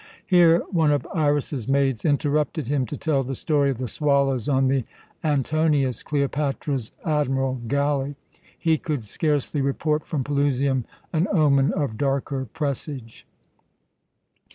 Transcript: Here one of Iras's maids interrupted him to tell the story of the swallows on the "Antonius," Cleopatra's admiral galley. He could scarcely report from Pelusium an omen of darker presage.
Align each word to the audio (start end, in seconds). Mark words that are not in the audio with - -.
Here 0.25 0.63
one 0.71 0.89
of 0.89 1.05
Iras's 1.13 1.67
maids 1.67 2.05
interrupted 2.05 2.65
him 2.65 2.87
to 2.87 2.97
tell 2.97 3.21
the 3.21 3.35
story 3.35 3.69
of 3.69 3.77
the 3.77 3.87
swallows 3.87 4.49
on 4.49 4.67
the 4.67 4.83
"Antonius," 5.23 6.01
Cleopatra's 6.01 6.91
admiral 7.05 7.61
galley. 7.67 8.15
He 8.57 8.79
could 8.79 9.05
scarcely 9.05 9.61
report 9.61 10.03
from 10.03 10.23
Pelusium 10.23 10.85
an 11.13 11.27
omen 11.31 11.71
of 11.73 11.99
darker 11.99 12.47
presage. 12.51 13.27